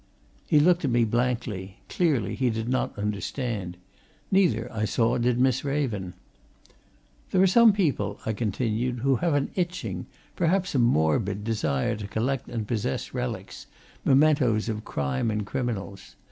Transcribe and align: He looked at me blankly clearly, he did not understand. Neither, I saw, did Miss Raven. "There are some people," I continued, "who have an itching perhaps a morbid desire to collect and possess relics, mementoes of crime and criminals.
He 0.47 0.59
looked 0.59 0.83
at 0.83 0.89
me 0.89 1.05
blankly 1.05 1.77
clearly, 1.87 2.33
he 2.33 2.49
did 2.49 2.67
not 2.67 2.97
understand. 2.97 3.77
Neither, 4.31 4.67
I 4.73 4.83
saw, 4.83 5.19
did 5.19 5.37
Miss 5.39 5.63
Raven. 5.63 6.15
"There 7.29 7.39
are 7.39 7.45
some 7.45 7.71
people," 7.71 8.17
I 8.25 8.33
continued, 8.33 9.01
"who 9.01 9.17
have 9.17 9.35
an 9.35 9.51
itching 9.53 10.07
perhaps 10.35 10.73
a 10.73 10.79
morbid 10.79 11.43
desire 11.43 11.95
to 11.97 12.07
collect 12.07 12.47
and 12.49 12.67
possess 12.67 13.13
relics, 13.13 13.67
mementoes 14.03 14.69
of 14.69 14.83
crime 14.85 15.29
and 15.29 15.45
criminals. 15.45 16.15